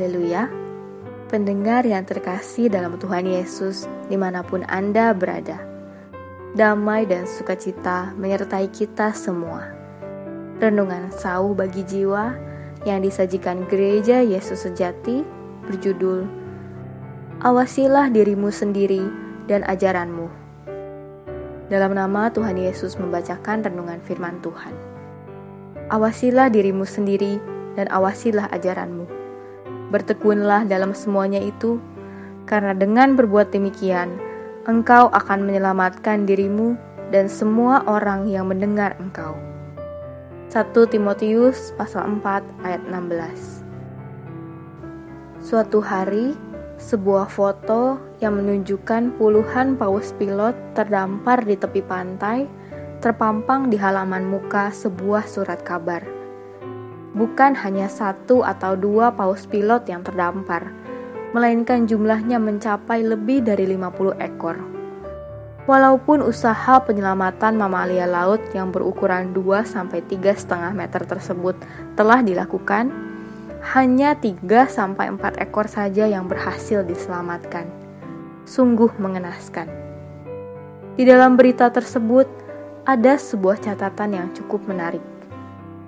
ya, 0.00 0.48
pendengar 1.28 1.84
yang 1.84 2.08
terkasih 2.08 2.72
dalam 2.72 2.96
Tuhan 2.96 3.28
Yesus 3.28 3.84
di 4.08 4.16
mana 4.16 4.40
pun 4.40 4.64
Anda 4.64 5.12
berada. 5.12 5.60
Damai 6.52 7.08
dan 7.08 7.24
sukacita 7.24 8.12
menyertai 8.16 8.68
kita 8.72 9.12
semua. 9.16 9.72
Renungan 10.60 11.08
sau 11.12 11.52
bagi 11.56 11.84
jiwa 11.84 12.36
yang 12.84 13.00
disajikan 13.00 13.64
gereja 13.68 14.20
Yesus 14.20 14.68
sejati 14.68 15.24
berjudul 15.68 16.28
Awasilah 17.42 18.12
dirimu 18.12 18.52
sendiri 18.52 19.02
dan 19.50 19.66
ajaranmu. 19.66 20.30
Dalam 21.72 21.96
nama 21.96 22.28
Tuhan 22.30 22.60
Yesus 22.60 23.00
membacakan 23.00 23.64
renungan 23.64 23.98
firman 24.04 24.38
Tuhan. 24.44 24.76
Awasilah 25.88 26.52
dirimu 26.52 26.84
sendiri 26.84 27.40
dan 27.74 27.88
awasilah 27.88 28.46
ajaranmu. 28.52 29.21
Bertekunlah 29.92 30.64
dalam 30.64 30.96
semuanya 30.96 31.36
itu, 31.36 31.76
karena 32.48 32.72
dengan 32.72 33.12
berbuat 33.12 33.52
demikian, 33.52 34.16
engkau 34.64 35.12
akan 35.12 35.44
menyelamatkan 35.44 36.24
dirimu 36.24 36.80
dan 37.12 37.28
semua 37.28 37.84
orang 37.84 38.24
yang 38.24 38.48
mendengar 38.48 38.96
engkau. 38.96 39.36
1 40.48 40.72
Timotius 40.88 41.76
pasal 41.76 42.08
4 42.24 42.64
ayat 42.64 42.80
16 42.88 43.64
Suatu 45.44 45.84
hari, 45.84 46.32
sebuah 46.80 47.28
foto 47.28 48.00
yang 48.24 48.40
menunjukkan 48.40 49.20
puluhan 49.20 49.76
paus 49.76 50.16
pilot 50.16 50.56
terdampar 50.72 51.44
di 51.44 51.56
tepi 51.56 51.84
pantai 51.84 52.48
terpampang 53.02 53.66
di 53.66 53.74
halaman 53.74 54.22
muka 54.24 54.70
sebuah 54.70 55.26
surat 55.26 55.58
kabar 55.66 56.21
bukan 57.12 57.52
hanya 57.60 57.88
satu 57.92 58.40
atau 58.40 58.72
dua 58.76 59.12
paus 59.12 59.44
pilot 59.44 59.84
yang 59.88 60.00
terdampar, 60.00 60.72
melainkan 61.36 61.84
jumlahnya 61.84 62.40
mencapai 62.40 63.04
lebih 63.04 63.44
dari 63.44 63.68
50 63.68 64.16
ekor. 64.20 64.56
Walaupun 65.62 66.26
usaha 66.26 66.82
penyelamatan 66.82 67.54
mamalia 67.54 68.02
laut 68.10 68.42
yang 68.50 68.74
berukuran 68.74 69.30
2-3,5 69.30 70.74
meter 70.74 71.02
tersebut 71.06 71.54
telah 71.94 72.18
dilakukan, 72.18 72.90
hanya 73.62 74.18
3-4 74.18 75.38
ekor 75.38 75.70
saja 75.70 76.10
yang 76.10 76.26
berhasil 76.26 76.82
diselamatkan. 76.82 77.70
Sungguh 78.42 78.90
mengenaskan. 78.98 79.70
Di 80.98 81.06
dalam 81.06 81.38
berita 81.38 81.70
tersebut, 81.70 82.26
ada 82.82 83.14
sebuah 83.14 83.62
catatan 83.62 84.18
yang 84.18 84.28
cukup 84.34 84.66
menarik 84.66 85.11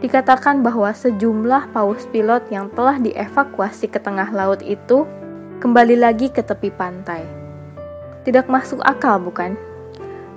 dikatakan 0.00 0.64
bahwa 0.64 0.88
sejumlah 0.96 1.76
paus 1.76 2.08
pilot 2.08 2.48
yang 2.48 2.72
telah 2.72 2.96
dievakuasi 2.96 3.92
ke 3.92 4.00
tengah 4.00 4.32
laut 4.32 4.64
itu 4.64 5.04
kembali 5.60 6.00
lagi 6.00 6.32
ke 6.32 6.40
tepi 6.40 6.72
pantai. 6.72 7.20
Tidak 8.24 8.48
masuk 8.48 8.80
akal, 8.80 9.20
bukan? 9.20 9.56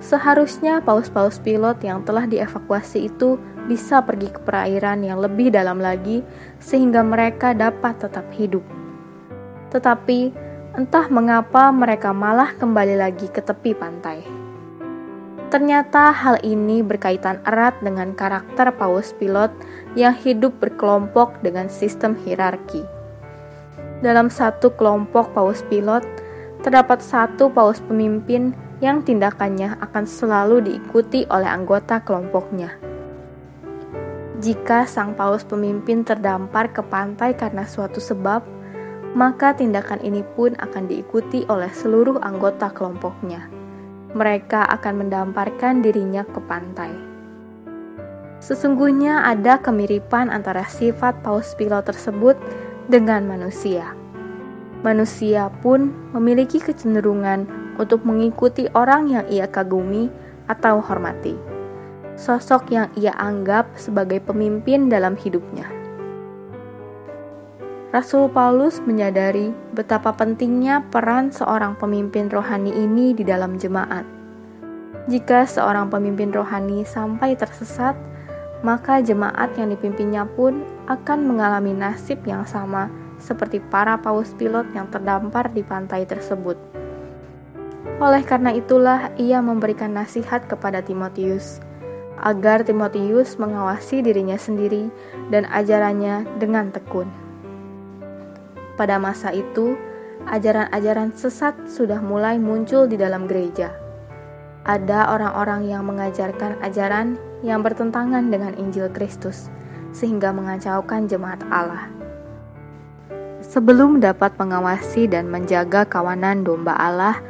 Seharusnya 0.04 0.84
paus-paus 0.84 1.40
pilot 1.40 1.80
yang 1.80 2.04
telah 2.04 2.28
dievakuasi 2.28 3.08
itu 3.08 3.40
bisa 3.64 4.04
pergi 4.04 4.28
ke 4.28 4.40
perairan 4.44 5.00
yang 5.00 5.16
lebih 5.16 5.48
dalam 5.48 5.80
lagi 5.80 6.20
sehingga 6.60 7.00
mereka 7.00 7.56
dapat 7.56 7.96
tetap 8.04 8.28
hidup. 8.36 8.60
Tetapi 9.72 10.28
entah 10.76 11.08
mengapa 11.08 11.72
mereka 11.72 12.12
malah 12.12 12.52
kembali 12.52 13.00
lagi 13.00 13.32
ke 13.32 13.40
tepi 13.40 13.72
pantai. 13.72 14.43
Ternyata 15.54 16.10
hal 16.10 16.42
ini 16.42 16.82
berkaitan 16.82 17.38
erat 17.46 17.78
dengan 17.78 18.10
karakter 18.10 18.74
paus 18.74 19.14
pilot 19.14 19.54
yang 19.94 20.10
hidup 20.10 20.58
berkelompok 20.58 21.38
dengan 21.46 21.70
sistem 21.70 22.18
hierarki. 22.18 22.82
Dalam 24.02 24.34
satu 24.34 24.74
kelompok 24.74 25.30
paus 25.30 25.62
pilot, 25.70 26.02
terdapat 26.66 26.98
satu 26.98 27.54
paus 27.54 27.78
pemimpin 27.86 28.50
yang 28.82 29.06
tindakannya 29.06 29.78
akan 29.78 30.02
selalu 30.02 30.58
diikuti 30.58 31.22
oleh 31.30 31.46
anggota 31.46 32.02
kelompoknya. 32.02 32.74
Jika 34.42 34.90
sang 34.90 35.14
paus 35.14 35.46
pemimpin 35.46 36.02
terdampar 36.02 36.74
ke 36.74 36.82
pantai 36.82 37.30
karena 37.38 37.62
suatu 37.62 38.02
sebab, 38.02 38.42
maka 39.14 39.54
tindakan 39.54 40.02
ini 40.02 40.26
pun 40.34 40.58
akan 40.58 40.90
diikuti 40.90 41.46
oleh 41.46 41.70
seluruh 41.70 42.18
anggota 42.26 42.74
kelompoknya 42.74 43.53
mereka 44.14 44.62
akan 44.70 45.04
mendamparkan 45.04 45.82
dirinya 45.82 46.22
ke 46.22 46.38
pantai. 46.46 46.94
Sesungguhnya 48.38 49.26
ada 49.26 49.58
kemiripan 49.58 50.30
antara 50.30 50.62
sifat 50.70 51.18
paus 51.26 51.58
pilot 51.58 51.82
tersebut 51.90 52.38
dengan 52.86 53.26
manusia. 53.26 53.92
Manusia 54.86 55.50
pun 55.64 55.90
memiliki 56.14 56.60
kecenderungan 56.60 57.48
untuk 57.80 58.06
mengikuti 58.06 58.70
orang 58.76 59.10
yang 59.10 59.24
ia 59.32 59.50
kagumi 59.50 60.12
atau 60.46 60.78
hormati, 60.78 61.34
sosok 62.14 62.70
yang 62.70 62.92
ia 62.94 63.16
anggap 63.16 63.74
sebagai 63.80 64.20
pemimpin 64.22 64.92
dalam 64.92 65.16
hidupnya. 65.16 65.73
Rasul 67.94 68.26
Paulus 68.26 68.82
menyadari 68.82 69.54
betapa 69.70 70.10
pentingnya 70.10 70.82
peran 70.90 71.30
seorang 71.30 71.78
pemimpin 71.78 72.26
rohani 72.26 72.74
ini 72.74 73.14
di 73.14 73.22
dalam 73.22 73.54
jemaat. 73.54 74.02
Jika 75.06 75.46
seorang 75.46 75.94
pemimpin 75.94 76.34
rohani 76.34 76.82
sampai 76.82 77.38
tersesat, 77.38 77.94
maka 78.66 78.98
jemaat 78.98 79.54
yang 79.54 79.70
dipimpinnya 79.70 80.26
pun 80.26 80.66
akan 80.90 81.22
mengalami 81.22 81.70
nasib 81.70 82.18
yang 82.26 82.42
sama 82.42 82.90
seperti 83.22 83.62
para 83.62 83.94
paus 83.94 84.34
pilot 84.34 84.66
yang 84.74 84.90
terdampar 84.90 85.54
di 85.54 85.62
pantai 85.62 86.02
tersebut. 86.02 86.58
Oleh 88.02 88.26
karena 88.26 88.50
itulah 88.50 89.14
ia 89.22 89.38
memberikan 89.38 89.94
nasihat 89.94 90.50
kepada 90.50 90.82
Timotius 90.82 91.62
agar 92.18 92.66
Timotius 92.66 93.38
mengawasi 93.38 94.02
dirinya 94.02 94.34
sendiri 94.34 94.90
dan 95.30 95.46
ajarannya 95.46 96.26
dengan 96.42 96.74
tekun. 96.74 97.23
Pada 98.74 98.98
masa 98.98 99.30
itu, 99.30 99.78
ajaran-ajaran 100.26 101.14
sesat 101.14 101.54
sudah 101.70 102.02
mulai 102.02 102.42
muncul 102.42 102.90
di 102.90 102.98
dalam 102.98 103.30
gereja. 103.30 103.70
Ada 104.64 105.12
orang-orang 105.12 105.68
yang 105.68 105.84
mengajarkan 105.84 106.58
ajaran 106.64 107.20
yang 107.44 107.60
bertentangan 107.60 108.32
dengan 108.32 108.56
Injil 108.56 108.88
Kristus, 108.90 109.52
sehingga 109.92 110.32
mengacaukan 110.32 111.06
jemaat 111.06 111.44
Allah. 111.52 111.92
Sebelum 113.44 114.00
dapat 114.00 114.34
mengawasi 114.40 115.04
dan 115.04 115.28
menjaga 115.28 115.84
kawanan 115.84 116.42
domba 116.42 116.72
Allah, 116.80 117.20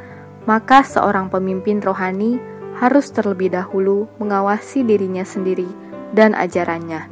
maka 0.47 0.81
seorang 0.81 1.27
pemimpin 1.27 1.83
rohani 1.83 2.39
harus 2.79 3.11
terlebih 3.11 3.51
dahulu 3.51 4.07
mengawasi 4.17 4.87
dirinya 4.87 5.27
sendiri 5.27 5.67
dan 6.15 6.31
ajarannya. 6.31 7.11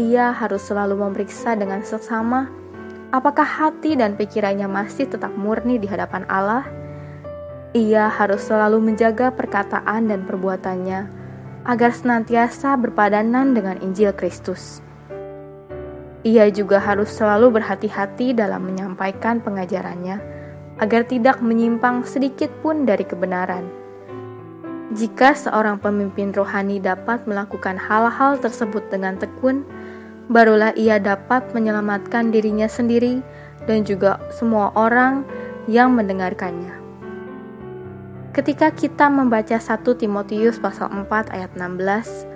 Ia 0.00 0.32
harus 0.32 0.64
selalu 0.64 0.96
memeriksa 0.96 1.58
dengan 1.58 1.84
seksama 1.84 2.48
apakah 3.08 3.44
hati 3.44 3.96
dan 3.96 4.14
pikirannya 4.16 4.68
masih 4.68 5.08
tetap 5.08 5.32
murni 5.32 5.80
di 5.80 5.88
hadapan 5.88 6.28
Allah? 6.28 6.68
Ia 7.76 8.08
harus 8.08 8.48
selalu 8.48 8.80
menjaga 8.80 9.28
perkataan 9.32 10.08
dan 10.08 10.24
perbuatannya 10.24 11.00
agar 11.68 11.90
senantiasa 11.92 12.80
berpadanan 12.80 13.52
dengan 13.52 13.76
Injil 13.84 14.16
Kristus. 14.16 14.80
Ia 16.24 16.48
juga 16.48 16.80
harus 16.80 17.12
selalu 17.12 17.60
berhati-hati 17.60 18.32
dalam 18.32 18.66
menyampaikan 18.66 19.38
pengajarannya 19.44 20.18
agar 20.80 21.04
tidak 21.04 21.38
menyimpang 21.44 22.02
sedikit 22.08 22.48
pun 22.64 22.88
dari 22.88 23.04
kebenaran. 23.04 23.68
Jika 24.88 25.36
seorang 25.36 25.76
pemimpin 25.84 26.32
rohani 26.32 26.80
dapat 26.80 27.28
melakukan 27.28 27.76
hal-hal 27.76 28.40
tersebut 28.40 28.88
dengan 28.88 29.20
tekun, 29.20 29.68
barulah 30.28 30.76
ia 30.76 31.00
dapat 31.00 31.56
menyelamatkan 31.56 32.28
dirinya 32.28 32.68
sendiri 32.68 33.24
dan 33.64 33.84
juga 33.84 34.20
semua 34.32 34.72
orang 34.76 35.24
yang 35.68 35.96
mendengarkannya. 35.96 36.76
Ketika 38.36 38.70
kita 38.70 39.08
membaca 39.08 39.56
1 39.56 39.82
Timotius 39.98 40.60
pasal 40.60 40.92
4 40.92 41.32
ayat 41.32 41.52
16, 41.56 42.28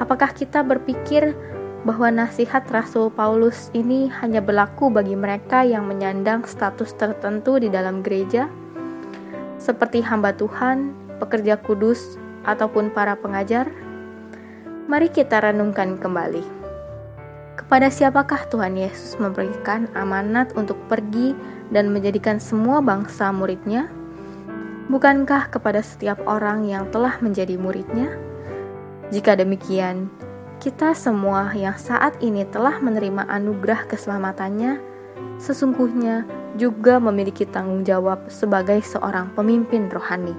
apakah 0.00 0.32
kita 0.32 0.64
berpikir 0.64 1.36
bahwa 1.84 2.08
nasihat 2.08 2.64
Rasul 2.72 3.12
Paulus 3.12 3.68
ini 3.76 4.08
hanya 4.08 4.40
berlaku 4.40 4.88
bagi 4.88 5.14
mereka 5.14 5.62
yang 5.62 5.84
menyandang 5.84 6.48
status 6.48 6.96
tertentu 6.96 7.60
di 7.60 7.68
dalam 7.68 8.00
gereja, 8.00 8.48
seperti 9.60 10.00
hamba 10.00 10.32
Tuhan, 10.32 10.96
pekerja 11.20 11.60
kudus, 11.60 12.16
ataupun 12.48 12.90
para 12.90 13.14
pengajar? 13.20 13.68
Mari 14.88 15.12
kita 15.12 15.40
renungkan 15.40 16.00
kembali. 16.00 16.63
Kepada 17.64 17.88
siapakah 17.88 18.44
Tuhan 18.52 18.76
Yesus 18.76 19.16
memberikan 19.16 19.88
amanat 19.96 20.52
untuk 20.52 20.76
pergi 20.84 21.32
dan 21.72 21.96
menjadikan 21.96 22.36
semua 22.36 22.84
bangsa 22.84 23.32
muridnya? 23.32 23.88
Bukankah 24.92 25.48
kepada 25.48 25.80
setiap 25.80 26.20
orang 26.28 26.68
yang 26.68 26.92
telah 26.92 27.16
menjadi 27.24 27.56
muridnya? 27.56 28.20
Jika 29.08 29.40
demikian, 29.40 30.12
kita 30.60 30.92
semua 30.92 31.56
yang 31.56 31.72
saat 31.80 32.20
ini 32.20 32.44
telah 32.52 32.84
menerima 32.84 33.24
anugerah 33.32 33.88
keselamatannya, 33.88 34.76
sesungguhnya 35.40 36.28
juga 36.60 37.00
memiliki 37.00 37.48
tanggung 37.48 37.80
jawab 37.80 38.28
sebagai 38.28 38.84
seorang 38.84 39.32
pemimpin 39.32 39.88
rohani. 39.88 40.36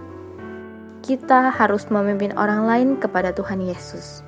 Kita 1.02 1.50
harus 1.50 1.90
memimpin 1.90 2.38
orang 2.38 2.70
lain 2.70 2.90
kepada 3.02 3.34
Tuhan 3.34 3.66
Yesus. 3.66 4.22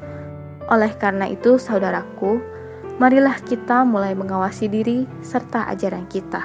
Oleh 0.65 0.97
karena 0.97 1.29
itu, 1.29 1.61
saudaraku, 1.61 2.57
marilah 2.97 3.37
kita 3.45 3.85
mulai 3.85 4.17
mengawasi 4.17 4.69
diri 4.69 5.05
serta 5.21 5.69
ajaran 5.69 6.09
kita. 6.09 6.43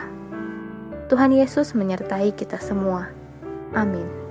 Tuhan 1.08 1.32
Yesus 1.32 1.76
menyertai 1.76 2.32
kita 2.32 2.56
semua. 2.56 3.12
Amin. 3.76 4.21